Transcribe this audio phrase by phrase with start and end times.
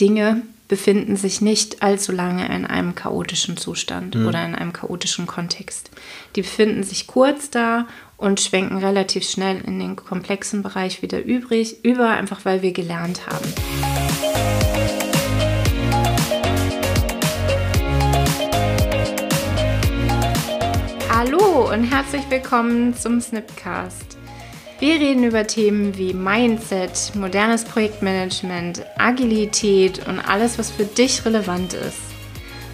[0.00, 4.28] Dinge befinden sich nicht allzu lange in einem chaotischen Zustand mhm.
[4.28, 5.90] oder in einem chaotischen Kontext.
[6.36, 11.84] Die befinden sich kurz da und schwenken relativ schnell in den komplexen Bereich wieder übrig,
[11.84, 13.52] über, einfach weil wir gelernt haben.
[21.08, 24.18] Hallo und herzlich willkommen zum Snipcast.
[24.80, 31.74] Wir reden über Themen wie Mindset, modernes Projektmanagement, Agilität und alles, was für dich relevant
[31.74, 31.98] ist.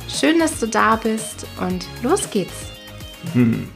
[0.06, 2.52] Schön, dass du da bist und los geht's.
[3.32, 3.70] Hm.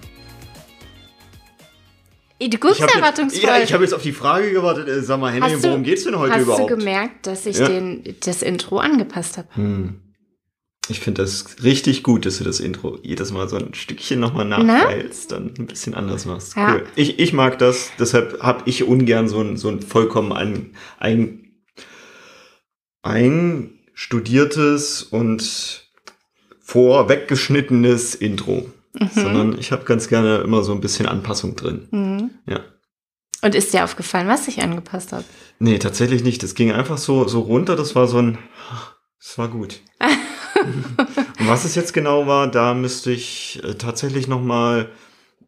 [2.38, 3.48] Du guckst ich erwartungsvoll.
[3.48, 4.88] Ja, ich habe jetzt auf die Frage gewartet.
[4.88, 6.60] Äh, sag mal, Henning, worum geht's denn heute hast überhaupt?
[6.60, 7.66] Hast du gemerkt, dass ich ja.
[7.66, 9.48] den, das Intro angepasst habe?
[9.54, 10.00] Hm.
[10.90, 14.46] Ich finde das richtig gut, dass du das Intro jedes Mal so ein Stückchen nochmal
[14.46, 16.56] nachfeilst, dann ein bisschen anders machst.
[16.56, 16.74] Ja.
[16.74, 16.84] Cool.
[16.96, 21.44] Ich, ich mag das, deshalb habe ich ungern so ein, so ein vollkommen ein, ein,
[23.02, 25.90] einstudiertes und
[26.60, 28.70] vorweggeschnittenes Intro.
[28.98, 29.10] Mhm.
[29.12, 31.88] Sondern ich habe ganz gerne immer so ein bisschen Anpassung drin.
[31.90, 32.30] Mhm.
[32.46, 32.60] Ja.
[33.42, 35.24] Und ist dir aufgefallen, was ich angepasst habe?
[35.58, 36.42] Nee, tatsächlich nicht.
[36.42, 37.76] Das ging einfach so, so runter.
[37.76, 38.38] Das war so ein,
[39.20, 39.80] das war gut.
[41.38, 44.88] Und was es jetzt genau war, da müsste ich äh, tatsächlich noch mal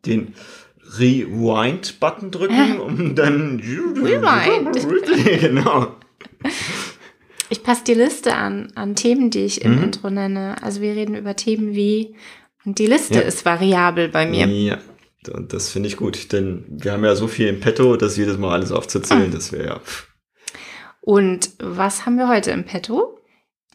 [0.07, 0.35] den
[0.99, 5.41] Rewind-Button drücken, um dann Rewind.
[5.41, 5.97] genau.
[7.49, 9.85] Ich passe die Liste an, an Themen, die ich im mhm.
[9.85, 10.57] Intro nenne.
[10.63, 12.15] Also wir reden über Themen wie,
[12.65, 13.21] und die Liste ja.
[13.21, 14.47] ist variabel bei mir.
[14.47, 14.79] Ja,
[15.49, 18.53] das finde ich gut, denn wir haben ja so viel im Petto, das jedes Mal
[18.53, 19.35] alles aufzuzählen, ah.
[19.35, 19.81] das wäre ja.
[21.01, 23.20] Und was haben wir heute im Petto?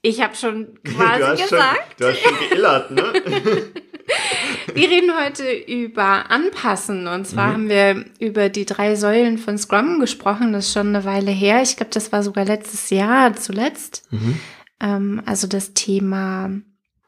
[0.05, 1.95] Ich habe schon quasi du gesagt.
[1.97, 3.13] Schon, du hast schon geillert, ne?
[4.75, 7.07] wir reden heute über Anpassen.
[7.07, 7.53] Und zwar mhm.
[7.53, 10.53] haben wir über die drei Säulen von Scrum gesprochen.
[10.53, 11.63] Das ist schon eine Weile her.
[11.63, 14.03] Ich glaube, das war sogar letztes Jahr zuletzt.
[14.11, 14.39] Mhm.
[14.79, 16.51] Ähm, also das Thema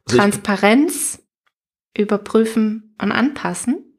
[0.07, 1.21] Transparenz,
[1.95, 3.93] überprüfen und anpassen.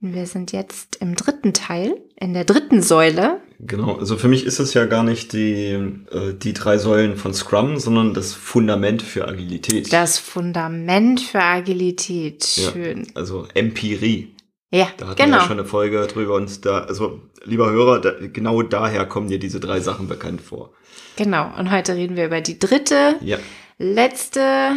[0.00, 3.40] Und wir sind jetzt im dritten Teil, in der dritten Säule.
[3.64, 5.70] Genau, also für mich ist es ja gar nicht die,
[6.10, 9.92] äh, die drei Säulen von Scrum, sondern das Fundament für Agilität.
[9.92, 13.04] Das Fundament für Agilität, schön.
[13.04, 14.34] Ja, also Empirie.
[14.72, 15.36] Ja, da hatten genau.
[15.36, 19.28] wir ja schon eine Folge drüber und da, also lieber Hörer, da, genau daher kommen
[19.28, 20.72] dir diese drei Sachen bekannt vor.
[21.14, 23.38] Genau, und heute reden wir über die dritte, ja.
[23.78, 24.72] letzte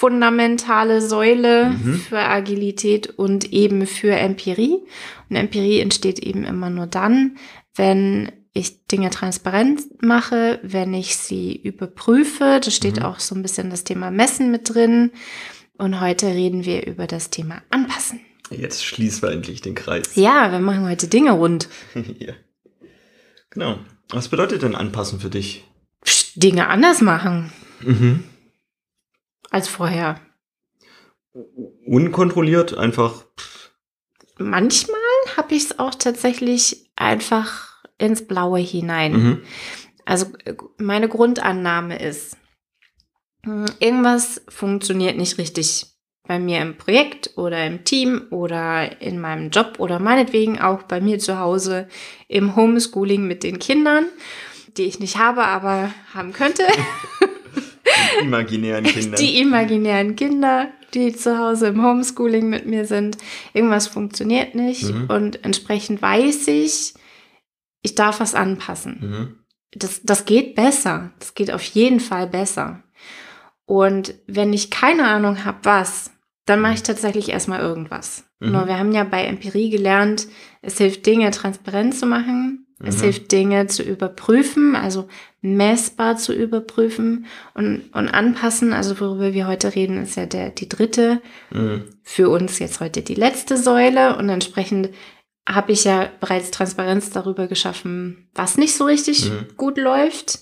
[0.00, 1.94] fundamentale Säule mhm.
[1.96, 4.78] für Agilität und eben für Empirie.
[5.28, 7.36] Und Empirie entsteht eben immer nur dann,
[7.80, 12.60] wenn ich Dinge transparent mache, wenn ich sie überprüfe.
[12.62, 13.04] Da steht mhm.
[13.04, 15.12] auch so ein bisschen das Thema Messen mit drin.
[15.78, 18.20] Und heute reden wir über das Thema Anpassen.
[18.50, 20.14] Jetzt schließen wir endlich den Kreis.
[20.16, 21.68] Ja, wir machen heute Dinge rund.
[21.94, 22.34] ja.
[23.50, 23.78] Genau.
[24.10, 25.64] Was bedeutet denn Anpassen für dich?
[26.34, 27.52] Dinge anders machen.
[27.80, 28.24] Mhm
[29.50, 30.20] als vorher.
[31.86, 33.24] Unkontrolliert, einfach.
[34.38, 34.98] Manchmal
[35.36, 37.69] habe ich es auch tatsächlich einfach
[38.00, 39.12] ins Blaue hinein.
[39.12, 39.42] Mhm.
[40.04, 40.26] Also
[40.78, 42.36] meine Grundannahme ist,
[43.44, 45.86] hm, irgendwas funktioniert nicht richtig
[46.26, 51.00] bei mir im Projekt oder im Team oder in meinem Job oder meinetwegen auch bei
[51.00, 51.88] mir zu Hause
[52.28, 54.06] im Homeschooling mit den Kindern,
[54.76, 56.62] die ich nicht habe, aber haben könnte.
[58.20, 59.16] Die imaginären Kinder.
[59.16, 63.16] Die imaginären Kinder, die zu Hause im Homeschooling mit mir sind.
[63.52, 65.06] Irgendwas funktioniert nicht mhm.
[65.08, 66.94] und entsprechend weiß ich,
[67.82, 68.98] ich darf was anpassen.
[69.00, 69.36] Mhm.
[69.72, 71.12] Das, das geht besser.
[71.18, 72.82] Das geht auf jeden Fall besser.
[73.64, 76.10] Und wenn ich keine Ahnung habe, was,
[76.44, 78.24] dann mache ich tatsächlich erstmal irgendwas.
[78.40, 78.52] Mhm.
[78.52, 80.26] Nur wir haben ja bei Empirie gelernt,
[80.62, 83.02] es hilft Dinge transparent zu machen, es mhm.
[83.02, 85.06] hilft Dinge zu überprüfen, also
[85.42, 88.72] messbar zu überprüfen und, und anpassen.
[88.72, 91.20] Also worüber wir heute reden, ist ja der, die dritte,
[91.50, 91.84] mhm.
[92.02, 94.16] für uns jetzt heute die letzte Säule.
[94.16, 94.90] Und entsprechend
[95.48, 99.46] habe ich ja bereits Transparenz darüber geschaffen, was nicht so richtig mhm.
[99.56, 100.40] gut läuft.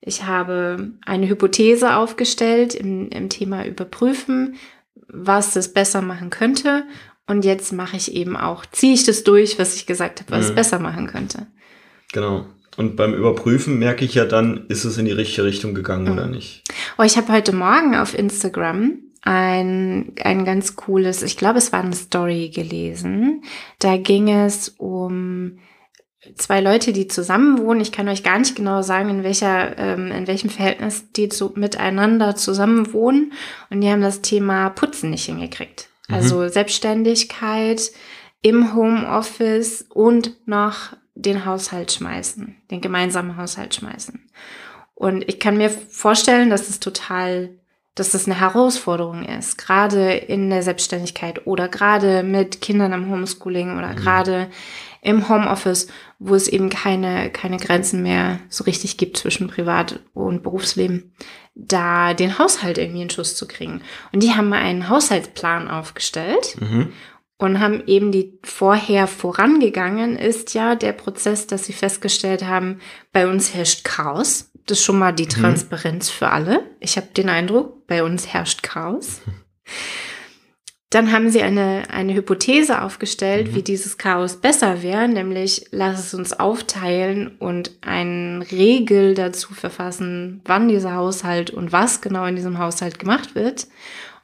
[0.00, 4.56] Ich habe eine Hypothese aufgestellt im, im Thema Überprüfen,
[5.08, 6.84] was es besser machen könnte.
[7.26, 10.46] Und jetzt mache ich eben auch, ziehe ich das durch, was ich gesagt habe, was
[10.46, 10.50] mhm.
[10.50, 11.46] es besser machen könnte.
[12.12, 12.46] Genau.
[12.76, 16.12] Und beim Überprüfen merke ich ja dann, ist es in die richtige Richtung gegangen mhm.
[16.12, 16.64] oder nicht.
[16.98, 21.82] Oh, ich habe heute Morgen auf Instagram ein, ein ganz cooles, ich glaube, es war
[21.82, 23.42] eine Story gelesen.
[23.78, 25.58] Da ging es um
[26.36, 27.80] zwei Leute, die zusammen wohnen.
[27.80, 31.52] Ich kann euch gar nicht genau sagen, in welcher, ähm, in welchem Verhältnis die zu,
[31.54, 33.32] miteinander zusammen wohnen.
[33.70, 35.88] Und die haben das Thema Putzen nicht hingekriegt.
[36.08, 36.14] Mhm.
[36.14, 37.90] Also Selbstständigkeit
[38.42, 44.30] im Homeoffice und noch den Haushalt schmeißen, den gemeinsamen Haushalt schmeißen.
[44.94, 47.59] Und ich kann mir vorstellen, dass es total,
[47.94, 53.76] dass das eine Herausforderung ist, gerade in der Selbstständigkeit oder gerade mit Kindern am Homeschooling
[53.76, 53.96] oder mhm.
[53.96, 54.50] gerade
[55.02, 55.88] im Homeoffice,
[56.18, 61.14] wo es eben keine, keine Grenzen mehr so richtig gibt zwischen Privat- und Berufsleben,
[61.54, 63.82] da den Haushalt irgendwie in Schuss zu kriegen.
[64.12, 66.92] Und die haben mal einen Haushaltsplan aufgestellt mhm.
[67.38, 72.80] und haben eben die vorher vorangegangen ist ja der Prozess, dass sie festgestellt haben,
[73.12, 74.49] bei uns herrscht Chaos.
[74.70, 75.30] Ist schon mal die mhm.
[75.30, 76.12] Transparenz mhm.
[76.12, 76.60] für alle.
[76.80, 79.20] Ich habe den Eindruck, bei uns herrscht Chaos.
[80.90, 83.54] Dann haben sie eine, eine Hypothese aufgestellt, mhm.
[83.54, 90.40] wie dieses Chaos besser wäre, nämlich lass es uns aufteilen und eine Regel dazu verfassen,
[90.44, 93.68] wann dieser Haushalt und was genau in diesem Haushalt gemacht wird.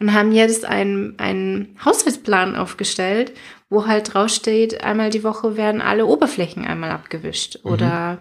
[0.00, 3.32] Und haben jetzt einen, einen Haushaltsplan aufgestellt,
[3.70, 7.70] wo halt draufsteht, einmal die Woche werden alle Oberflächen einmal abgewischt mhm.
[7.70, 8.18] oder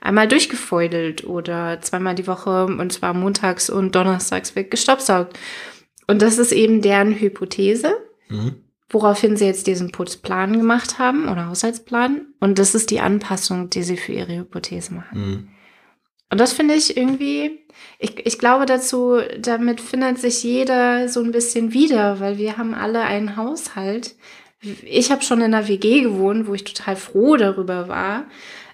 [0.00, 5.38] einmal durchgefeudelt oder zweimal die Woche und zwar montags und donnerstags wird gestaubsaugt.
[6.06, 7.96] Und das ist eben deren Hypothese,
[8.28, 8.56] mhm.
[8.88, 12.26] woraufhin sie jetzt diesen Putzplan gemacht haben oder Haushaltsplan.
[12.40, 15.20] Und das ist die Anpassung, die sie für ihre Hypothese machen.
[15.20, 15.48] Mhm.
[16.30, 17.60] Und das finde ich irgendwie,
[17.98, 22.74] ich, ich glaube dazu, damit findet sich jeder so ein bisschen wieder, weil wir haben
[22.74, 24.14] alle einen Haushalt.
[24.60, 28.24] Ich habe schon in einer WG gewohnt, wo ich total froh darüber war,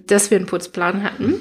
[0.06, 1.40] dass wir einen Putzplan hatten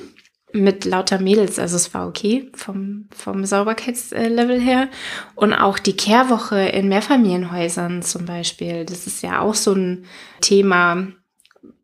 [0.54, 4.88] mit lauter Mädels, also es war okay vom, vom Sauberkeitslevel her.
[5.36, 10.06] Und auch die Kehrwoche in Mehrfamilienhäusern zum Beispiel, das ist ja auch so ein
[10.42, 11.08] Thema,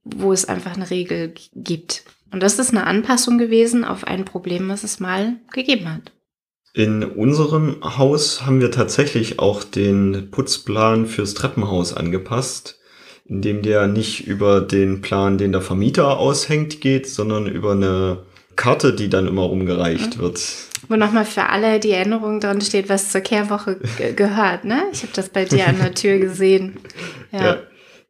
[0.04, 2.04] wo es einfach eine Regel gibt.
[2.32, 6.12] Und das ist eine Anpassung gewesen auf ein Problem, was es mal gegeben hat.
[6.74, 12.79] In unserem Haus haben wir tatsächlich auch den Putzplan fürs Treppenhaus angepasst,
[13.30, 18.24] indem der nicht über den Plan, den der Vermieter aushängt, geht, sondern über eine
[18.56, 20.22] Karte, die dann immer rumgereicht mhm.
[20.22, 20.42] wird.
[20.90, 23.80] Wo nochmal für alle die Erinnerung dran steht, was zur Kehrwoche
[24.16, 24.84] gehört, ne?
[24.92, 26.78] Ich habe das bei dir an der Tür gesehen.
[27.32, 27.58] Ja, ja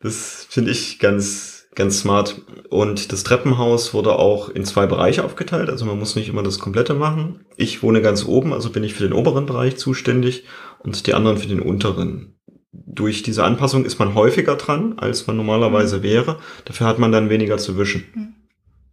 [0.02, 2.42] das finde ich ganz, ganz smart.
[2.70, 5.70] Und das Treppenhaus wurde auch in zwei Bereiche aufgeteilt.
[5.70, 7.46] Also man muss nicht immer das komplette machen.
[7.58, 10.46] Ich wohne ganz oben, also bin ich für den oberen Bereich zuständig
[10.80, 12.39] und die anderen für den unteren.
[12.72, 16.04] Durch diese Anpassung ist man häufiger dran, als man normalerweise mhm.
[16.04, 16.40] wäre.
[16.66, 18.06] Dafür hat man dann weniger zu wischen.
[18.14, 18.36] Mhm.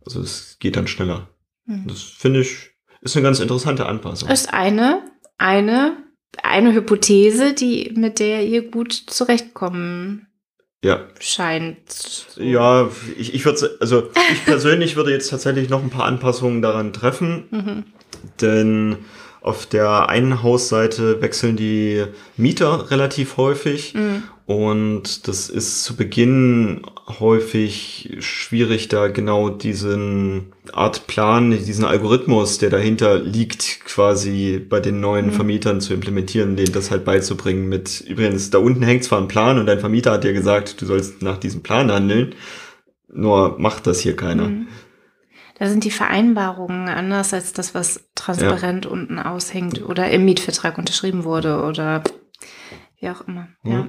[0.05, 1.28] Also es geht dann schneller.
[1.67, 1.84] Hm.
[1.88, 2.70] Das finde ich,
[3.00, 4.28] ist eine ganz interessante Anpassung.
[4.28, 5.02] Ist eine,
[5.37, 5.96] eine,
[6.43, 10.28] eine Hypothese, die, mit der ihr gut zurechtkommen
[10.82, 11.00] ja.
[11.19, 12.26] scheint.
[12.37, 12.88] Ja,
[13.19, 17.49] ich, ich würde, also ich persönlich würde jetzt tatsächlich noch ein paar Anpassungen daran treffen,
[17.50, 17.84] mhm.
[18.40, 18.96] denn
[19.47, 22.05] auf der einen Hausseite wechseln die
[22.37, 24.25] Mieter relativ häufig mhm.
[24.47, 26.83] Und das ist zu Beginn
[27.19, 35.01] häufig schwierig, da genau diesen Art Plan, diesen Algorithmus, der dahinter liegt, quasi bei den
[35.01, 35.33] neuen mhm.
[35.33, 39.59] Vermietern zu implementieren, denen das halt beizubringen mit, übrigens, da unten hängt zwar ein Plan
[39.59, 42.37] und dein Vermieter hat dir gesagt, du sollst nach diesem Plan handeln,
[43.13, 44.47] nur macht das hier keiner.
[44.47, 44.69] Mhm.
[45.59, 48.90] Da sind die Vereinbarungen anders als das, was transparent ja.
[48.90, 52.02] unten aushängt oder im Mietvertrag unterschrieben wurde oder
[53.00, 53.49] wie auch immer.
[53.62, 53.73] Mhm.
[53.73, 53.88] Ja.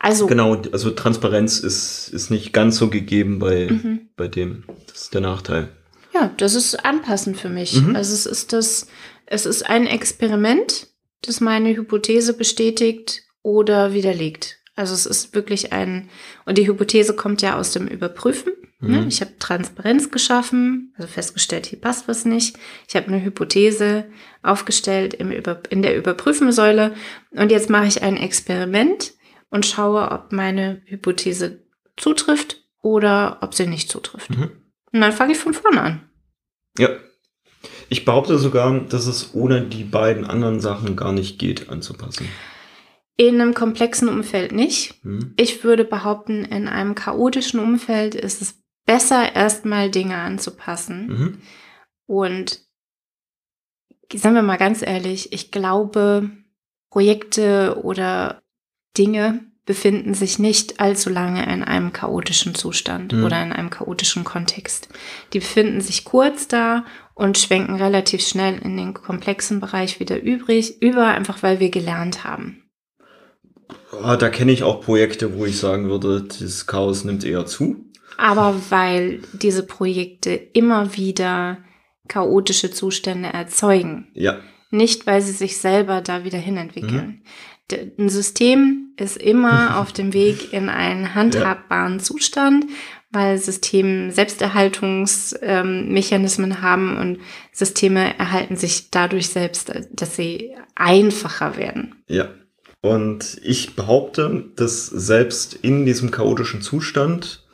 [0.00, 4.08] Also genau, also Transparenz ist, ist nicht ganz so gegeben bei, mhm.
[4.16, 4.64] bei dem.
[4.86, 5.68] Das ist der Nachteil.
[6.14, 7.80] Ja, das ist anpassend für mich.
[7.80, 7.96] Mhm.
[7.96, 8.86] Also es ist das,
[9.26, 10.86] es ist ein Experiment,
[11.22, 14.58] das meine Hypothese bestätigt oder widerlegt.
[14.76, 16.10] Also es ist wirklich ein,
[16.44, 18.52] und die Hypothese kommt ja aus dem Überprüfen.
[18.78, 19.00] Ne?
[19.00, 19.08] Mhm.
[19.08, 22.58] Ich habe Transparenz geschaffen, also festgestellt, hier passt was nicht.
[22.86, 24.04] Ich habe eine Hypothese
[24.42, 26.94] aufgestellt im Über, in der Überprüfensäule
[27.30, 29.14] und jetzt mache ich ein Experiment
[29.48, 31.64] und schaue, ob meine Hypothese
[31.96, 34.30] zutrifft oder ob sie nicht zutrifft.
[34.30, 34.50] Mhm.
[34.92, 36.10] Und dann fange ich von vorne an.
[36.78, 36.90] Ja.
[37.88, 42.28] Ich behaupte sogar, dass es ohne die beiden anderen Sachen gar nicht geht anzupassen.
[43.16, 45.02] In einem komplexen Umfeld nicht.
[45.04, 45.32] Mhm.
[45.36, 51.06] Ich würde behaupten, in einem chaotischen Umfeld ist es besser, erstmal Dinge anzupassen.
[51.06, 51.42] Mhm.
[52.06, 52.60] Und
[54.14, 56.30] sagen wir mal ganz ehrlich, ich glaube,
[56.90, 58.42] Projekte oder
[58.96, 63.24] Dinge befinden sich nicht allzu lange in einem chaotischen Zustand mhm.
[63.24, 64.88] oder in einem chaotischen Kontext.
[65.32, 70.80] Die befinden sich kurz da und schwenken relativ schnell in den komplexen Bereich wieder übrig,
[70.80, 72.62] über, einfach weil wir gelernt haben.
[74.02, 77.76] Ah, da kenne ich auch Projekte, wo ich sagen würde, das Chaos nimmt eher zu.
[78.18, 81.58] Aber weil diese Projekte immer wieder
[82.08, 84.08] chaotische Zustände erzeugen.
[84.14, 84.38] Ja.
[84.70, 87.06] Nicht, weil sie sich selber da wieder hinentwickeln.
[87.06, 87.22] Mhm
[87.98, 92.04] ein System ist immer auf dem Weg in einen handhabbaren ja.
[92.04, 92.66] Zustand,
[93.10, 97.18] weil Systeme Selbsterhaltungsmechanismen ähm, haben und
[97.52, 102.02] Systeme erhalten sich dadurch selbst, dass sie einfacher werden.
[102.08, 102.28] Ja.
[102.94, 107.44] Und ich behaupte, dass selbst in diesem chaotischen Zustand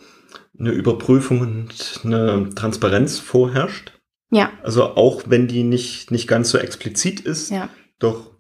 [0.59, 3.93] eine Überprüfung und eine Transparenz vorherrscht.
[4.31, 4.51] Ja.
[4.63, 7.69] Also auch wenn die nicht, nicht ganz so explizit ist, ja.
[7.99, 8.31] doch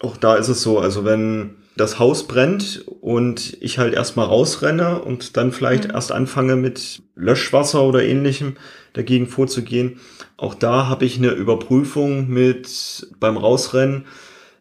[0.00, 0.78] auch da ist es so.
[0.78, 5.94] Also wenn das Haus brennt und ich halt erstmal rausrenne und dann vielleicht mhm.
[5.94, 8.56] erst anfange mit Löschwasser oder ähnlichem
[8.92, 10.00] dagegen vorzugehen.
[10.36, 14.06] Auch da habe ich eine Überprüfung mit beim Rausrennen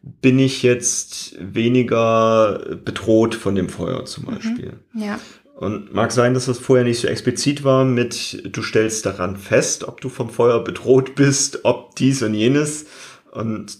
[0.03, 4.27] bin ich jetzt weniger bedroht von dem Feuer zum mhm.
[4.27, 4.73] Beispiel.
[4.93, 5.01] Mhm.
[5.01, 5.19] Ja.
[5.55, 9.85] Und mag sein, dass das vorher nicht so explizit war mit, du stellst daran fest,
[9.87, 12.85] ob du vom Feuer bedroht bist, ob dies und jenes.
[13.31, 13.77] Und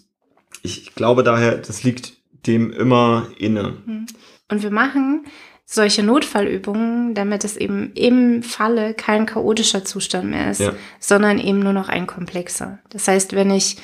[0.62, 2.14] ich glaube daher, das liegt
[2.48, 3.74] dem immer inne.
[3.86, 4.06] Mhm.
[4.50, 5.26] Und wir machen
[5.66, 10.74] solche Notfallübungen, damit es eben im Falle kein chaotischer Zustand mehr ist, ja.
[11.00, 12.80] sondern eben nur noch ein komplexer.
[12.90, 13.78] Das heißt, wenn ich,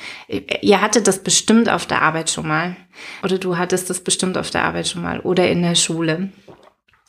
[0.62, 2.76] ihr hattet das bestimmt auf der Arbeit schon mal,
[3.24, 6.30] oder du hattest das bestimmt auf der Arbeit schon mal, oder in der Schule.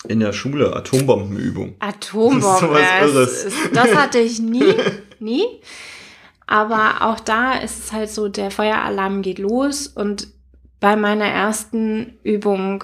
[0.08, 1.74] In der Schule, Atombombenübung.
[1.80, 2.78] Atombomben,
[3.12, 4.74] das, ist, das hatte ich nie,
[5.18, 5.44] nie.
[6.46, 10.28] Aber auch da ist es halt so, der Feueralarm geht los und
[10.80, 12.82] bei meiner ersten Übung,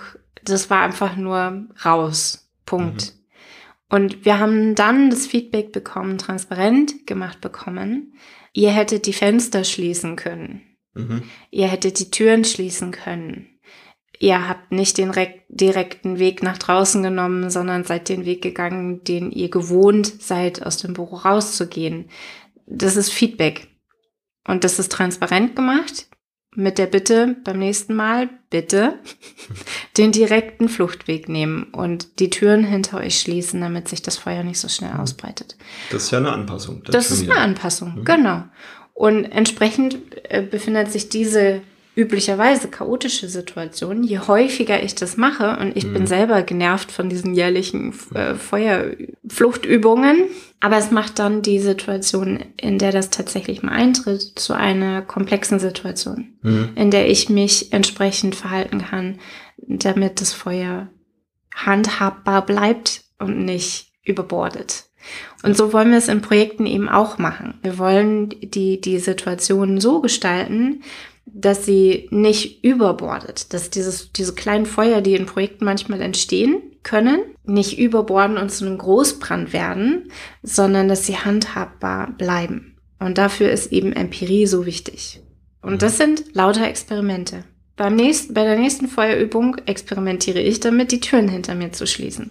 [0.48, 2.50] das war einfach nur raus.
[2.64, 3.14] Punkt.
[3.14, 3.16] Mhm.
[3.88, 8.14] Und wir haben dann das Feedback bekommen, transparent gemacht bekommen.
[8.52, 10.62] Ihr hättet die Fenster schließen können.
[10.94, 11.22] Mhm.
[11.50, 13.60] Ihr hättet die Türen schließen können.
[14.18, 15.12] Ihr habt nicht den
[15.48, 20.78] direkten Weg nach draußen genommen, sondern seid den Weg gegangen, den ihr gewohnt seid, aus
[20.78, 22.08] dem Büro rauszugehen.
[22.66, 23.68] Das ist Feedback.
[24.48, 26.08] Und das ist transparent gemacht
[26.56, 28.94] mit der Bitte beim nächsten Mal bitte
[29.96, 34.58] den direkten Fluchtweg nehmen und die Türen hinter euch schließen, damit sich das Feuer nicht
[34.58, 35.00] so schnell mhm.
[35.00, 35.56] ausbreitet.
[35.90, 36.82] Das ist ja eine Anpassung.
[36.84, 38.04] Das, das ist eine Anpassung, mhm.
[38.04, 38.44] genau.
[38.94, 39.98] Und entsprechend
[40.30, 41.60] äh, befindet sich diese
[41.96, 45.94] üblicherweise chaotische Situation, je häufiger ich das mache, und ich mhm.
[45.94, 50.24] bin selber genervt von diesen jährlichen äh, Feuerfluchtübungen,
[50.60, 55.58] aber es macht dann die Situation, in der das tatsächlich mal eintritt, zu einer komplexen
[55.58, 56.68] Situation, mhm.
[56.74, 59.18] in der ich mich entsprechend verhalten kann,
[59.56, 60.88] damit das Feuer
[61.54, 64.84] handhabbar bleibt und nicht überbordet.
[65.42, 67.54] Und so wollen wir es in Projekten eben auch machen.
[67.62, 70.82] Wir wollen die, die Situation so gestalten,
[71.26, 77.20] dass sie nicht überbordet, dass dieses, diese kleinen Feuer, die in Projekten manchmal entstehen können,
[77.44, 80.10] nicht überborden und zu einem Großbrand werden,
[80.42, 82.76] sondern dass sie handhabbar bleiben.
[82.98, 85.20] Und dafür ist eben Empirie so wichtig.
[85.60, 87.44] Und das sind lauter Experimente.
[87.74, 92.30] Beim nächsten, bei der nächsten Feuerübung experimentiere ich damit, die Türen hinter mir zu schließen.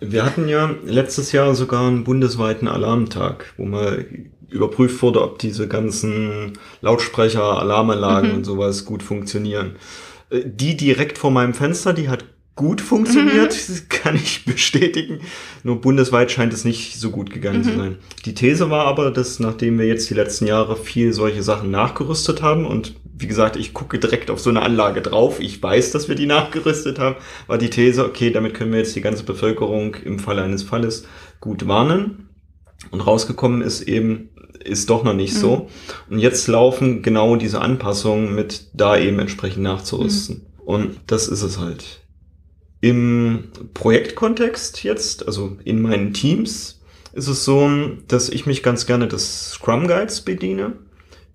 [0.00, 4.06] Wir hatten ja letztes Jahr sogar einen bundesweiten Alarmtag, wo mal
[4.48, 8.36] überprüft wurde, ob diese ganzen Lautsprecher, Alarmanlagen mhm.
[8.36, 9.76] und sowas gut funktionieren.
[10.30, 12.24] Äh, die direkt vor meinem Fenster, die hat
[12.58, 13.82] gut funktioniert, mhm.
[13.88, 15.20] kann ich bestätigen.
[15.62, 17.62] Nur bundesweit scheint es nicht so gut gegangen mhm.
[17.62, 17.96] zu sein.
[18.24, 22.42] Die These war aber, dass nachdem wir jetzt die letzten Jahre viel solche Sachen nachgerüstet
[22.42, 26.08] haben und wie gesagt, ich gucke direkt auf so eine Anlage drauf, ich weiß, dass
[26.08, 27.14] wir die nachgerüstet haben,
[27.46, 31.04] war die These, okay, damit können wir jetzt die ganze Bevölkerung im Falle eines Falles
[31.40, 32.28] gut warnen.
[32.90, 34.30] Und rausgekommen ist eben,
[34.64, 35.38] ist doch noch nicht mhm.
[35.38, 35.68] so.
[36.10, 40.36] Und jetzt laufen genau diese Anpassungen mit da eben entsprechend nachzurüsten.
[40.36, 40.62] Mhm.
[40.64, 42.00] Und das ist es halt.
[42.80, 46.80] Im Projektkontext jetzt, also in meinen Teams,
[47.12, 47.70] ist es so,
[48.06, 50.74] dass ich mich ganz gerne des Scrum Guides bediene,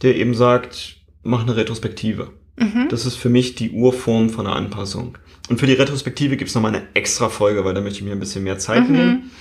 [0.02, 2.32] der eben sagt, mach eine Retrospektive.
[2.58, 2.88] Mhm.
[2.90, 5.18] Das ist für mich die Urform von einer Anpassung.
[5.50, 8.14] Und für die Retrospektive gibt es nochmal eine extra Folge, weil da möchte ich mir
[8.14, 8.96] ein bisschen mehr Zeit mhm.
[8.96, 9.32] nehmen.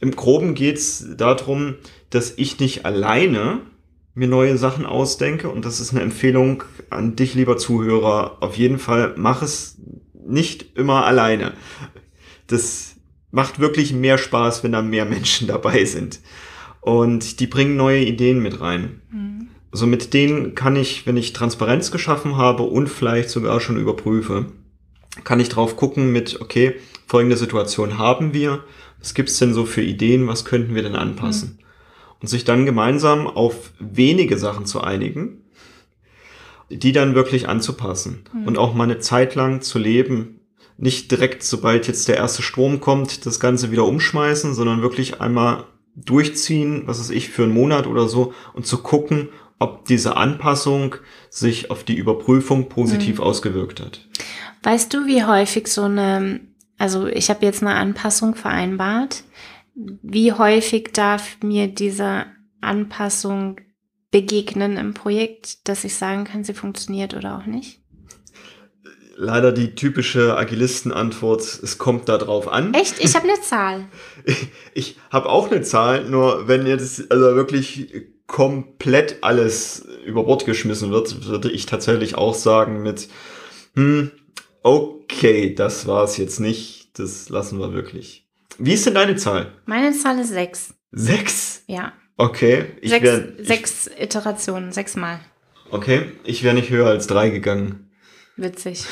[0.00, 1.76] Im Groben geht es darum,
[2.10, 3.60] dass ich nicht alleine
[4.14, 8.38] mir neue Sachen ausdenke und das ist eine Empfehlung an dich, lieber Zuhörer.
[8.40, 9.73] Auf jeden Fall mach es
[10.26, 11.52] nicht immer alleine.
[12.46, 12.96] Das
[13.30, 16.20] macht wirklich mehr Spaß, wenn da mehr Menschen dabei sind.
[16.80, 19.00] Und die bringen neue Ideen mit rein.
[19.10, 19.48] Mhm.
[19.70, 24.46] Also mit denen kann ich, wenn ich Transparenz geschaffen habe und vielleicht sogar schon überprüfe,
[25.24, 26.74] kann ich drauf gucken mit, okay,
[27.06, 28.62] folgende Situation haben wir.
[29.00, 30.28] Was gibt's denn so für Ideen?
[30.28, 31.58] Was könnten wir denn anpassen?
[31.58, 31.64] Mhm
[32.24, 35.43] und sich dann gemeinsam auf wenige Sachen zu einigen,
[36.70, 38.46] die dann wirklich anzupassen mhm.
[38.46, 40.40] und auch mal eine Zeit lang zu leben.
[40.76, 45.64] Nicht direkt, sobald jetzt der erste Strom kommt, das Ganze wieder umschmeißen, sondern wirklich einmal
[45.94, 49.28] durchziehen, was ist ich, für einen Monat oder so und zu gucken,
[49.58, 50.96] ob diese Anpassung
[51.30, 53.24] sich auf die Überprüfung positiv mhm.
[53.24, 54.06] ausgewirkt hat.
[54.62, 56.40] Weißt du, wie häufig so eine,
[56.78, 59.22] also ich habe jetzt eine Anpassung vereinbart,
[59.74, 62.26] wie häufig darf mir diese
[62.60, 63.60] Anpassung
[64.14, 67.80] begegnen im Projekt, dass ich sagen kann, sie funktioniert oder auch nicht?
[69.16, 72.72] Leider die typische Agilisten-Antwort, es kommt da drauf an.
[72.74, 73.00] Echt?
[73.00, 73.86] Ich habe eine Zahl.
[74.24, 77.92] ich ich habe auch eine Zahl, nur wenn jetzt also wirklich
[78.28, 83.08] komplett alles über Bord geschmissen wird, würde ich tatsächlich auch sagen mit,
[83.74, 84.12] hm,
[84.62, 88.28] okay, das war es jetzt nicht, das lassen wir wirklich.
[88.58, 89.50] Wie ist denn deine Zahl?
[89.66, 90.72] Meine Zahl ist sechs.
[90.92, 91.64] Sechs?
[91.66, 91.92] Ja.
[92.16, 92.66] Okay.
[92.80, 95.20] Ich sechs, wär, ich, sechs Iterationen, sechsmal.
[95.70, 97.90] Okay, ich wäre nicht höher als drei gegangen.
[98.36, 98.84] Witzig.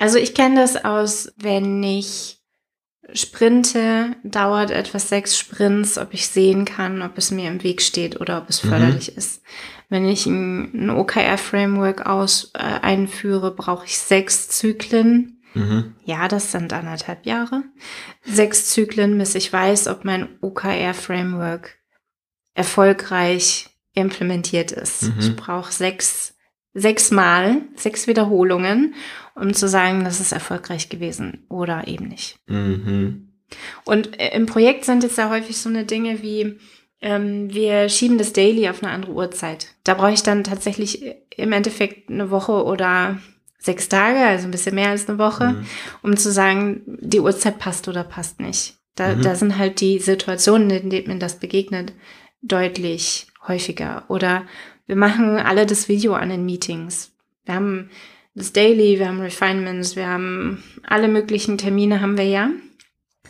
[0.00, 2.38] Also ich kenne das aus, wenn ich
[3.12, 8.20] sprinte, dauert etwas sechs Sprints, ob ich sehen kann, ob es mir im Weg steht
[8.20, 8.68] oder ob es mhm.
[8.68, 9.18] förderlich mhm.
[9.18, 9.42] ist.
[9.88, 15.42] Wenn ich ein, ein OKR-Framework aus äh, einführe, brauche ich sechs Zyklen.
[15.54, 15.94] Mhm.
[16.04, 17.64] Ja, das sind anderthalb Jahre.
[18.22, 21.77] Sechs Zyklen, bis ich weiß, ob mein OKR-Framework
[22.58, 25.04] erfolgreich implementiert ist.
[25.04, 25.14] Mhm.
[25.20, 26.34] Ich brauche sechs,
[26.74, 28.94] sechs Mal, sechs Wiederholungen,
[29.36, 32.36] um zu sagen, das ist erfolgreich gewesen oder eben nicht.
[32.46, 33.28] Mhm.
[33.84, 36.58] Und äh, im Projekt sind jetzt ja häufig so eine Dinge wie,
[37.00, 39.68] ähm, wir schieben das Daily auf eine andere Uhrzeit.
[39.84, 41.04] Da brauche ich dann tatsächlich
[41.36, 43.18] im Endeffekt eine Woche oder
[43.60, 45.66] sechs Tage, also ein bisschen mehr als eine Woche, mhm.
[46.02, 48.74] um zu sagen, die Uhrzeit passt oder passt nicht.
[48.96, 49.22] Da, mhm.
[49.22, 51.92] da sind halt die Situationen, in denen mir das begegnet,
[52.42, 54.04] deutlich häufiger.
[54.08, 54.46] Oder
[54.86, 57.12] wir machen alle das Video an den Meetings.
[57.44, 57.90] Wir haben
[58.34, 62.50] das Daily, wir haben Refinements, wir haben alle möglichen Termine haben wir ja.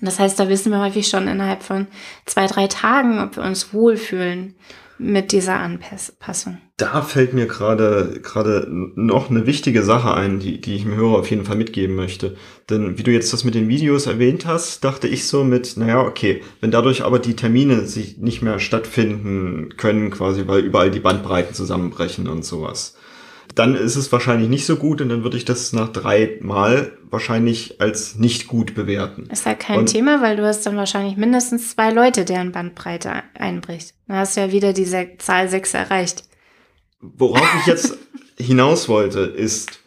[0.00, 1.88] Das heißt, da wissen wir häufig schon innerhalb von
[2.24, 4.54] zwei, drei Tagen, ob wir uns wohlfühlen
[4.98, 6.58] mit dieser Anpassung.
[6.78, 11.18] Da fällt mir gerade gerade noch eine wichtige Sache ein, die, die ich dem Hörer
[11.18, 12.36] auf jeden Fall mitgeben möchte.
[12.70, 16.00] Denn wie du jetzt das mit den Videos erwähnt hast, dachte ich so mit, naja,
[16.00, 21.00] okay, wenn dadurch aber die Termine sich nicht mehr stattfinden können, quasi, weil überall die
[21.00, 22.94] Bandbreiten zusammenbrechen und sowas
[23.54, 26.92] dann ist es wahrscheinlich nicht so gut und dann würde ich das nach drei Mal
[27.10, 29.28] wahrscheinlich als nicht gut bewerten.
[29.32, 33.22] Ist halt kein und Thema, weil du hast dann wahrscheinlich mindestens zwei Leute, deren Bandbreite
[33.34, 33.94] einbricht.
[34.06, 36.27] Dann hast du ja wieder diese Zahl sechs erreicht.
[37.00, 37.96] Worauf ich jetzt
[38.36, 39.80] hinaus wollte, ist,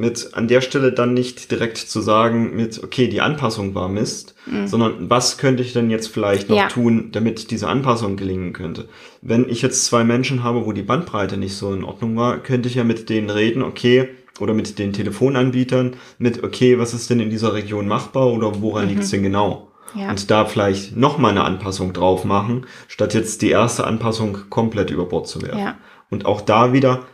[0.00, 4.34] mit an der Stelle dann nicht direkt zu sagen mit, okay, die Anpassung war Mist,
[4.46, 4.66] mhm.
[4.66, 6.68] sondern was könnte ich denn jetzt vielleicht noch ja.
[6.68, 8.88] tun, damit diese Anpassung gelingen könnte.
[9.20, 12.68] Wenn ich jetzt zwei Menschen habe, wo die Bandbreite nicht so in Ordnung war, könnte
[12.68, 14.08] ich ja mit denen reden, okay,
[14.38, 18.84] oder mit den Telefonanbietern, mit, okay, was ist denn in dieser Region machbar oder woran
[18.84, 18.90] mhm.
[18.90, 19.68] liegt es denn genau?
[19.94, 20.08] Ja.
[20.08, 25.06] Und da vielleicht nochmal eine Anpassung drauf machen, statt jetzt die erste Anpassung komplett über
[25.06, 25.58] Bord zu werfen.
[25.58, 25.78] Ja.
[26.10, 27.06] Und auch da wieder,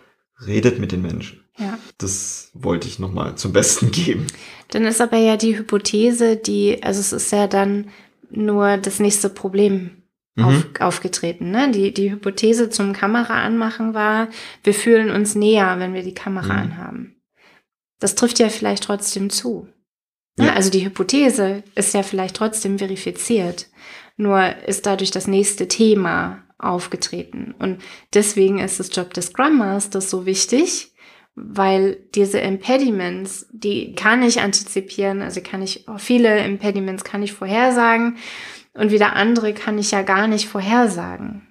[0.46, 1.44] redet mit den Menschen.
[1.59, 1.78] Ja.
[1.98, 4.26] Das wollte ich nochmal zum Besten geben.
[4.68, 7.88] Dann ist aber ja die Hypothese, die, also es ist ja dann
[8.30, 10.02] nur das nächste Problem
[10.35, 10.44] mhm.
[10.44, 11.50] auf, aufgetreten.
[11.50, 11.70] Ne?
[11.70, 14.28] Die, die Hypothese zum Kamera anmachen war,
[14.62, 16.61] wir fühlen uns näher, wenn wir die Kamera mhm.
[16.61, 17.22] anhaben.
[18.00, 19.68] Das trifft ja vielleicht trotzdem zu.
[20.37, 20.46] Ne?
[20.46, 20.52] Ja.
[20.54, 23.68] Also die Hypothese ist ja vielleicht trotzdem verifiziert.
[24.18, 27.55] Nur ist dadurch das nächste Thema aufgetreten.
[27.59, 27.83] Und
[28.14, 30.92] deswegen ist das Job des Scrum Masters so wichtig,
[31.35, 38.16] weil diese Impediments, die kann ich antizipieren, also kann ich, viele Impediments kann ich vorhersagen
[38.73, 41.42] und wieder andere kann ich ja gar nicht vorhersagen.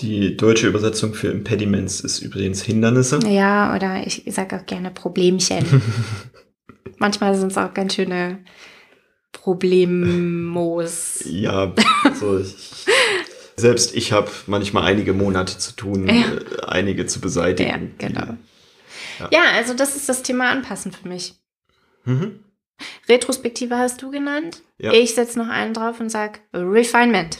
[0.00, 3.18] Die deutsche Übersetzung für Impediments ist übrigens Hindernisse.
[3.26, 5.82] Ja, oder ich sage auch gerne Problemchen.
[6.98, 8.44] Manchmal sind es auch ganz schöne
[9.32, 11.24] Problemos.
[11.26, 11.72] Ja,
[12.04, 12.86] also ich,
[13.58, 16.14] selbst ich habe manchmal einige Monate zu tun, ja.
[16.14, 17.94] äh, einige zu beseitigen.
[18.00, 18.36] Ja, genau.
[19.18, 19.28] Ja.
[19.30, 19.42] ja.
[19.56, 21.34] also das ist das Thema Anpassen für mich.
[22.04, 22.40] Mhm.
[23.08, 24.62] Retrospektive hast du genannt.
[24.78, 24.92] Ja.
[24.92, 27.38] Ich setze noch einen drauf und sage Refinement.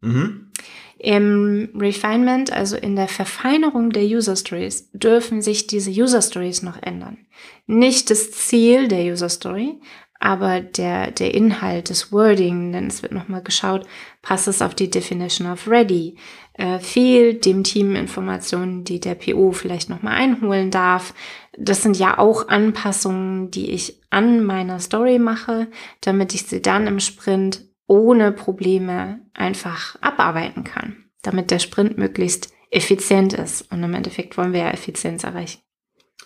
[0.00, 0.52] Mhm.
[0.98, 6.80] Im Refinement, also in der Verfeinerung der User Stories, dürfen sich diese User Stories noch
[6.82, 7.26] ändern.
[7.66, 9.80] Nicht das Ziel der User Story,
[10.20, 13.86] aber der, der Inhalt, das Wording, denn es wird nochmal geschaut,
[14.22, 16.16] passt es auf die Definition of Ready,
[16.54, 21.14] äh, fehlt dem Team Informationen, die der PO vielleicht nochmal einholen darf.
[21.58, 25.68] Das sind ja auch Anpassungen, die ich an meiner Story mache,
[26.00, 32.52] damit ich sie dann im Sprint ohne Probleme einfach abarbeiten kann, damit der Sprint möglichst
[32.70, 33.70] effizient ist.
[33.70, 35.60] Und im Endeffekt wollen wir ja Effizienz erreichen.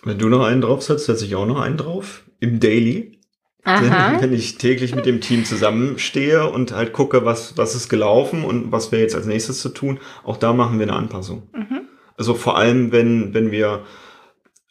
[0.03, 2.29] Wenn du noch einen draufsetzt, setze ich auch noch einen drauf.
[2.39, 3.18] Im Daily.
[3.63, 4.21] Aha.
[4.21, 8.71] Wenn ich täglich mit dem Team zusammenstehe und halt gucke, was, was ist gelaufen und
[8.71, 11.43] was wäre jetzt als nächstes zu tun, auch da machen wir eine Anpassung.
[11.53, 11.81] Mhm.
[12.17, 13.83] Also vor allem, wenn, wenn wir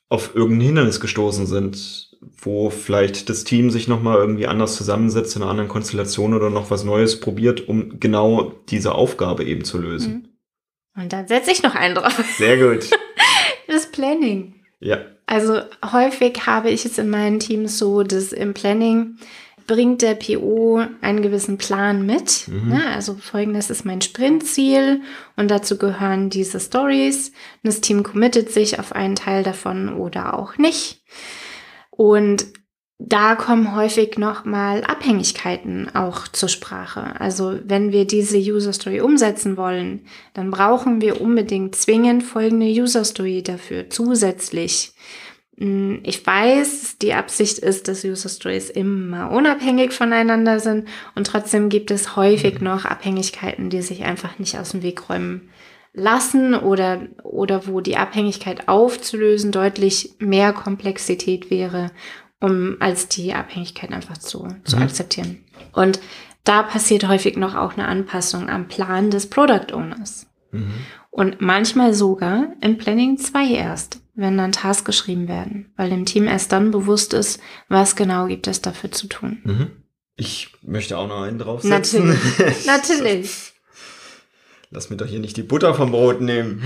[0.09, 5.43] auf irgendein Hindernis gestoßen sind, wo vielleicht das Team sich nochmal irgendwie anders zusammensetzt in
[5.43, 10.13] einer anderen Konstellation oder noch was Neues probiert, um genau diese Aufgabe eben zu lösen.
[10.13, 11.03] Mhm.
[11.03, 12.25] Und dann setze ich noch einen drauf.
[12.37, 12.91] Sehr gut.
[13.69, 14.58] das Planning.
[14.81, 14.99] Ja.
[15.27, 19.19] Also häufig habe ich es in meinen Teams so, dass im Planning
[19.67, 22.49] bringt der PO einen gewissen Plan mit.
[22.49, 22.71] Mhm.
[22.71, 22.87] Ne?
[22.89, 25.03] Also folgendes ist mein Sprintziel
[25.37, 27.33] und dazu gehören diese Stories.
[27.63, 31.03] Das Team committet sich auf einen Teil davon oder auch nicht.
[31.91, 32.47] Und
[32.99, 37.19] da kommen häufig nochmal Abhängigkeiten auch zur Sprache.
[37.21, 43.05] Also wenn wir diese User Story umsetzen wollen, dann brauchen wir unbedingt zwingend folgende User
[43.05, 44.95] Story dafür zusätzlich.
[45.59, 51.69] Hm, ich weiß, die Absicht ist, dass User Stories immer unabhängig voneinander sind und trotzdem
[51.69, 52.65] gibt es häufig mhm.
[52.65, 55.51] noch Abhängigkeiten, die sich einfach nicht aus dem Weg räumen
[55.93, 61.91] lassen oder, oder wo die Abhängigkeit aufzulösen deutlich mehr Komplexität wäre,
[62.41, 64.83] um als die Abhängigkeit einfach zu, zu mhm.
[64.83, 65.45] akzeptieren.
[65.73, 66.01] Und
[66.45, 70.27] da passiert häufig noch auch eine Anpassung am Plan des Product Owners.
[70.53, 70.75] Mhm.
[71.11, 76.27] Und manchmal sogar im Planning 2 erst wenn dann Tasks geschrieben werden, weil dem Team
[76.27, 79.39] erst dann bewusst ist, was genau gibt es dafür zu tun.
[79.45, 79.71] Mhm.
[80.17, 82.09] Ich möchte auch noch einen draufsetzen.
[82.09, 82.67] Natürlich.
[82.67, 83.53] Natürlich.
[84.71, 86.65] Lass mir doch hier nicht die Butter vom Brot nehmen.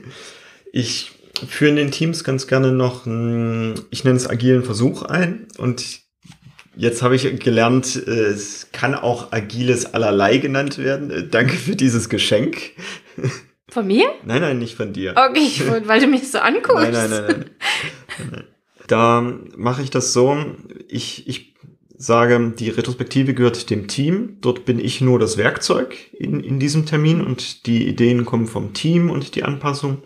[0.72, 1.10] ich
[1.48, 6.04] führe in den Teams ganz gerne noch, einen, ich nenne es agilen Versuch ein und
[6.76, 11.28] Jetzt habe ich gelernt, es kann auch agiles allerlei genannt werden.
[11.30, 12.72] Danke für dieses Geschenk.
[13.68, 14.06] Von mir?
[14.24, 15.14] Nein, nein, nicht von dir.
[15.16, 15.50] Okay,
[15.86, 16.90] weil du mich so anguckst.
[16.90, 17.24] Nein, nein, nein.
[17.26, 17.44] nein.
[18.32, 18.44] nein.
[18.86, 19.20] Da
[19.56, 20.36] mache ich das so,
[20.88, 21.54] ich, ich
[21.96, 24.38] sage, die Retrospektive gehört dem Team.
[24.40, 28.74] Dort bin ich nur das Werkzeug in, in diesem Termin und die Ideen kommen vom
[28.74, 30.02] Team und die Anpassung.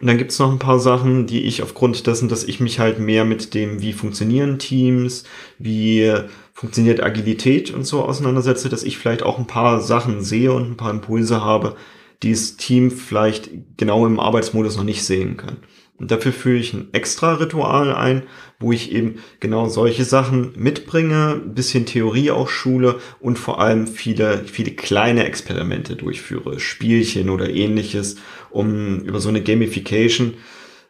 [0.00, 3.00] Und dann gibt's noch ein paar Sachen, die ich aufgrund dessen, dass ich mich halt
[3.00, 5.24] mehr mit dem, wie funktionieren Teams,
[5.58, 6.12] wie
[6.52, 10.76] funktioniert Agilität und so auseinandersetze, dass ich vielleicht auch ein paar Sachen sehe und ein
[10.76, 11.76] paar Impulse habe,
[12.22, 15.58] die das Team vielleicht genau im Arbeitsmodus noch nicht sehen kann.
[15.98, 18.22] Und dafür führe ich ein extra Ritual ein,
[18.60, 24.44] wo ich eben genau solche Sachen mitbringe, bisschen Theorie auch schule und vor allem viele,
[24.44, 28.16] viele kleine Experimente durchführe, Spielchen oder ähnliches,
[28.58, 30.34] um über so eine Gamification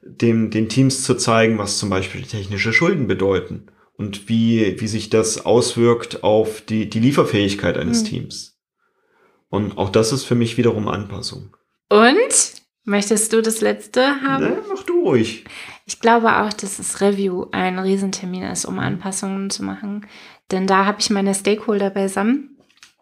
[0.03, 3.67] dem, den Teams zu zeigen, was zum Beispiel technische Schulden bedeuten
[3.99, 8.07] und wie, wie sich das auswirkt auf die, die Lieferfähigkeit eines mhm.
[8.07, 8.59] Teams.
[9.51, 11.57] Und auch das ist für mich wiederum Anpassung.
[11.91, 12.57] Und?
[12.85, 14.45] Möchtest du das letzte haben?
[14.45, 15.45] Ne, mach du ruhig.
[15.85, 20.07] Ich glaube auch, dass das Review ein Riesentermin ist, um Anpassungen zu machen.
[20.51, 22.58] Denn da habe ich meine Stakeholder beisammen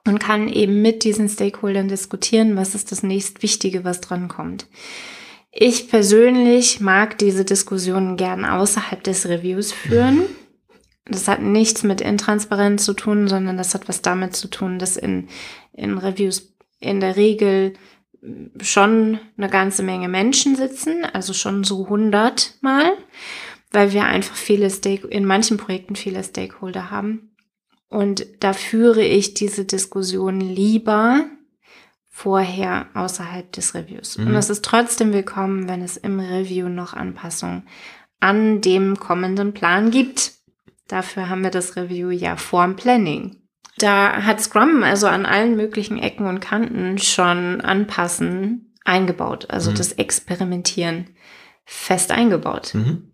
[0.06, 4.66] und kann eben mit diesen Stakeholdern diskutieren, was ist das nächst Wichtige, was drankommt.
[5.52, 10.22] Ich persönlich mag diese Diskussionen gern außerhalb des Reviews führen.
[11.06, 14.96] Das hat nichts mit Intransparenz zu tun, sondern das hat was damit zu tun, dass
[14.96, 15.28] in,
[15.72, 17.74] in Reviews in der Regel
[18.60, 22.92] schon eine ganze Menge Menschen sitzen, also schon so 100 Mal,
[23.70, 27.30] weil wir einfach viele Stake in manchen Projekten viele Stakeholder haben.
[27.88, 31.26] Und da führe ich diese Diskussion lieber
[32.08, 34.18] vorher außerhalb des Reviews.
[34.18, 34.28] Mhm.
[34.28, 37.68] Und es ist trotzdem willkommen, wenn es im Review noch Anpassungen
[38.20, 40.32] an dem kommenden Plan gibt.
[40.88, 43.36] Dafür haben wir das Review ja vorm Planning.
[43.78, 49.74] Da hat Scrum also an allen möglichen Ecken und Kanten schon anpassen eingebaut, also mhm.
[49.74, 51.10] das Experimentieren
[51.64, 52.74] fest eingebaut.
[52.74, 53.12] Mhm.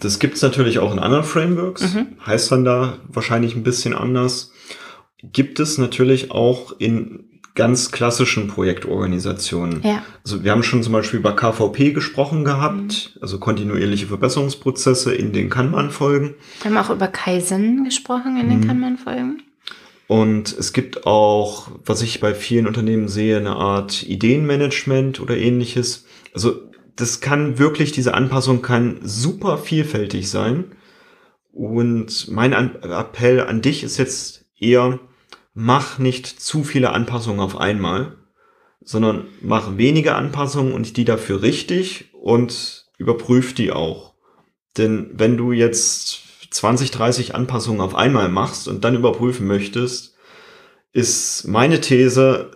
[0.00, 2.06] Das gibt's natürlich auch in anderen Frameworks, mhm.
[2.26, 4.52] heißt dann da wahrscheinlich ein bisschen anders.
[5.22, 9.82] Gibt es natürlich auch in ganz klassischen Projektorganisationen.
[9.82, 10.02] Ja.
[10.24, 13.22] Also wir haben schon zum Beispiel über KVP gesprochen gehabt, mhm.
[13.22, 16.36] also kontinuierliche Verbesserungsprozesse in den Kanban-Folgen.
[16.62, 18.66] Wir haben auch über Kaizen gesprochen in den mhm.
[18.66, 19.42] Kanban-Folgen.
[20.06, 26.06] Und es gibt auch, was ich bei vielen Unternehmen sehe, eine Art Ideenmanagement oder ähnliches.
[26.34, 26.69] Also
[27.00, 30.72] das kann wirklich, diese Anpassung kann super vielfältig sein.
[31.52, 35.00] Und mein Appell an dich ist jetzt eher,
[35.54, 38.16] mach nicht zu viele Anpassungen auf einmal,
[38.82, 44.14] sondern mach wenige Anpassungen und die dafür richtig und überprüf die auch.
[44.76, 50.14] Denn wenn du jetzt 20, 30 Anpassungen auf einmal machst und dann überprüfen möchtest,
[50.92, 52.50] ist meine These,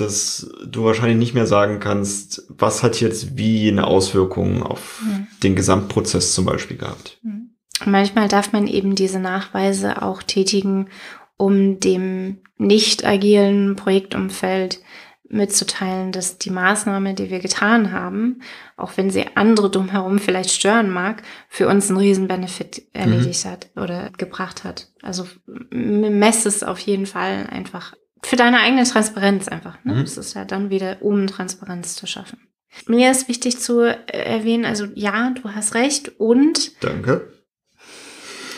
[0.00, 5.26] dass du wahrscheinlich nicht mehr sagen kannst, was hat jetzt wie eine Auswirkung auf mhm.
[5.42, 7.18] den Gesamtprozess zum Beispiel gehabt.
[7.22, 7.50] Mhm.
[7.84, 10.88] Manchmal darf man eben diese Nachweise auch tätigen,
[11.36, 14.80] um dem nicht agilen Projektumfeld
[15.28, 18.40] mitzuteilen, dass die Maßnahme, die wir getan haben,
[18.76, 23.50] auch wenn sie andere drumherum vielleicht stören mag, für uns einen riesen Benefit erledigt mhm.
[23.50, 24.88] hat oder gebracht hat.
[25.02, 25.26] Also
[25.70, 29.82] messe es auf jeden Fall einfach für deine eigene Transparenz einfach.
[29.84, 29.94] Ne?
[29.94, 30.00] Mhm.
[30.00, 32.38] Das ist ja dann wieder, um Transparenz zu schaffen.
[32.86, 36.82] Mir ist wichtig zu erwähnen, also ja, du hast recht und.
[36.82, 37.32] Danke.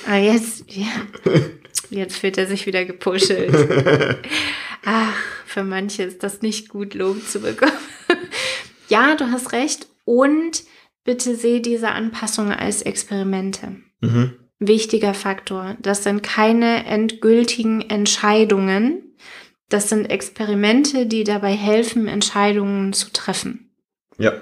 [0.06, 0.88] Ah, jetzt, ja.
[1.90, 3.52] Jetzt fühlt er sich wieder gepuschelt.
[4.84, 7.72] Ach, für manche ist das nicht gut, Lob zu bekommen.
[8.88, 9.88] ja, du hast recht.
[10.04, 10.62] Und
[11.04, 13.76] bitte sehe diese Anpassungen als Experimente.
[14.00, 14.34] Mhm.
[14.60, 15.76] Wichtiger Faktor.
[15.80, 19.09] Das sind keine endgültigen Entscheidungen.
[19.70, 23.70] Das sind Experimente, die dabei helfen, Entscheidungen zu treffen.
[24.18, 24.32] Ja.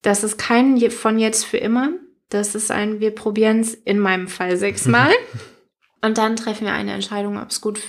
[0.00, 1.90] Das ist kein von jetzt für immer.
[2.30, 5.12] Das ist ein, wir probieren es in meinem Fall sechsmal.
[6.02, 7.80] und dann treffen wir eine Entscheidung, ob es gut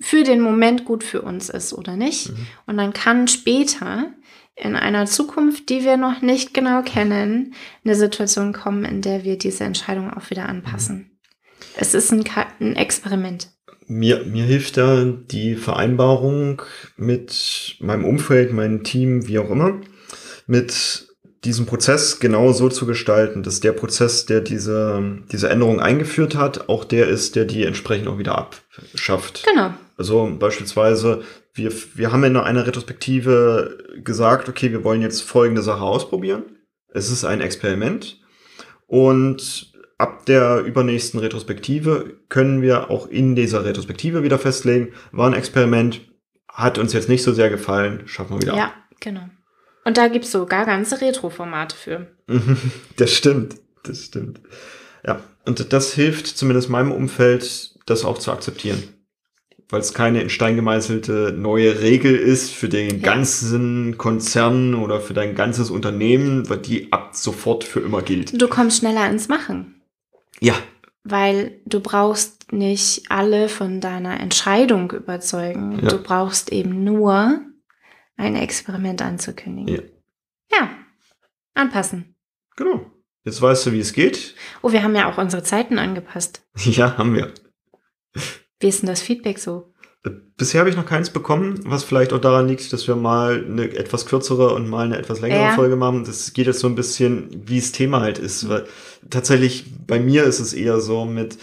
[0.00, 2.30] für den Moment gut für uns ist oder nicht.
[2.30, 2.46] Mhm.
[2.66, 4.12] Und dann kann später
[4.56, 9.38] in einer Zukunft, die wir noch nicht genau kennen, eine Situation kommen, in der wir
[9.38, 10.96] diese Entscheidung auch wieder anpassen.
[10.96, 11.10] Mhm.
[11.76, 12.24] Es ist ein,
[12.60, 13.48] ein Experiment.
[13.86, 16.62] Mir, mir hilft da die Vereinbarung
[16.96, 19.80] mit meinem Umfeld, meinem Team, wie auch immer,
[20.46, 21.08] mit
[21.44, 26.68] diesen Prozess genau so zu gestalten, dass der Prozess, der diese, diese Änderung eingeführt hat,
[26.68, 29.44] auch der ist, der die entsprechend auch wieder abschafft.
[29.44, 29.74] Genau.
[29.96, 31.22] Also beispielsweise,
[31.54, 36.44] wir, wir haben in einer Retrospektive gesagt, okay, wir wollen jetzt folgende Sache ausprobieren.
[36.94, 38.20] Es ist ein Experiment.
[38.86, 39.71] Und
[40.02, 46.00] ab der übernächsten Retrospektive können wir auch in dieser Retrospektive wieder festlegen, war ein Experiment,
[46.48, 48.74] hat uns jetzt nicht so sehr gefallen, schaffen wir wieder ja, ab.
[48.90, 49.28] Ja, genau.
[49.84, 52.08] Und da gibt es sogar ganze Retro-Formate für.
[52.96, 54.40] das stimmt, das stimmt.
[55.06, 58.82] Ja, und das hilft zumindest meinem Umfeld, das auch zu akzeptieren.
[59.68, 62.96] Weil es keine in Stein gemeißelte neue Regel ist für den ja.
[62.96, 68.40] ganzen Konzern oder für dein ganzes Unternehmen, weil die ab sofort für immer gilt.
[68.40, 69.81] Du kommst schneller ins Machen.
[70.42, 70.54] Ja.
[71.04, 75.78] Weil du brauchst nicht alle von deiner Entscheidung überzeugen.
[75.80, 75.88] Ja.
[75.88, 77.40] Du brauchst eben nur
[78.16, 79.90] ein Experiment anzukündigen.
[80.50, 80.58] Ja.
[80.58, 80.70] ja,
[81.54, 82.16] anpassen.
[82.56, 82.90] Genau.
[83.24, 84.34] Jetzt weißt du, wie es geht.
[84.62, 86.44] Oh, wir haben ja auch unsere Zeiten angepasst.
[86.56, 87.32] Ja, haben wir.
[88.58, 89.71] Wie ist denn das Feedback so?
[90.36, 93.76] Bisher habe ich noch keins bekommen, was vielleicht auch daran liegt, dass wir mal eine
[93.76, 95.54] etwas kürzere und mal eine etwas längere ja.
[95.54, 96.04] Folge machen.
[96.04, 98.48] Das geht jetzt so ein bisschen, wie das Thema halt ist.
[98.48, 98.64] Weil
[99.10, 101.38] tatsächlich bei mir ist es eher so mit,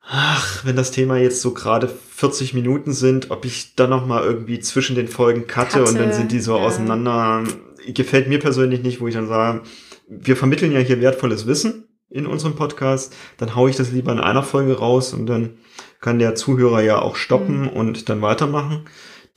[0.00, 4.24] ach, wenn das Thema jetzt so gerade 40 Minuten sind, ob ich dann noch mal
[4.24, 6.64] irgendwie zwischen den Folgen cutte, cutte und dann sind die so ja.
[6.64, 7.44] auseinander.
[7.86, 9.60] Gefällt mir persönlich nicht, wo ich dann sage,
[10.08, 14.20] wir vermitteln ja hier wertvolles Wissen in unserem Podcast, dann haue ich das lieber in
[14.20, 15.58] einer Folge raus und dann
[16.04, 17.68] kann der Zuhörer ja auch stoppen mhm.
[17.68, 18.84] und dann weitermachen.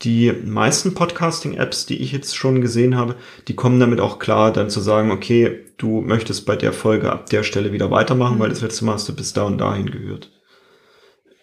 [0.03, 3.15] Die meisten Podcasting-Apps, die ich jetzt schon gesehen habe,
[3.47, 7.29] die kommen damit auch klar, dann zu sagen, okay, du möchtest bei der Folge ab
[7.29, 8.39] der Stelle wieder weitermachen, mhm.
[8.41, 10.29] weil das letzte Mal hast du bis da und dahin gehört.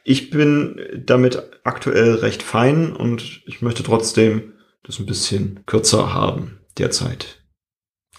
[0.05, 6.61] Ich bin damit aktuell recht fein und ich möchte trotzdem das ein bisschen kürzer haben
[6.77, 7.43] derzeit.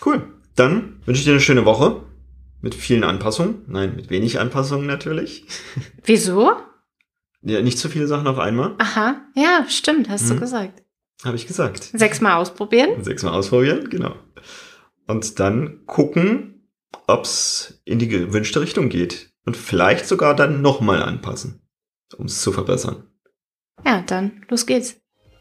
[0.03, 0.23] Cool.
[0.55, 2.01] Dann wünsche ich dir eine schöne Woche
[2.61, 3.61] mit vielen Anpassungen.
[3.67, 5.45] Nein, mit wenig Anpassungen natürlich.
[6.03, 6.51] Wieso?
[7.45, 8.75] Ja, nicht zu viele Sachen auf einmal.
[8.79, 10.35] Aha, ja, stimmt, hast hm.
[10.35, 10.83] du gesagt.
[11.23, 11.89] Habe ich gesagt.
[11.93, 13.03] Sechsmal ausprobieren?
[13.03, 14.15] Sechsmal ausprobieren, genau.
[15.07, 16.67] Und dann gucken,
[17.07, 19.31] ob es in die gewünschte Richtung geht.
[19.45, 21.61] Und vielleicht sogar dann nochmal anpassen
[22.17, 23.03] um es zu verbessern.
[23.85, 24.97] Ja, dann los geht's.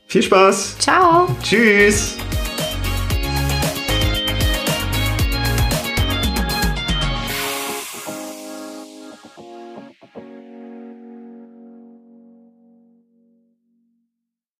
[0.07, 0.79] Viel Spaß.
[0.79, 1.35] Ciao.
[1.43, 2.17] Tschüss.